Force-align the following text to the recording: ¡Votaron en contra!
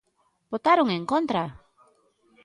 ¡Votaron 0.51 0.87
en 0.95 1.03
contra! 1.11 1.43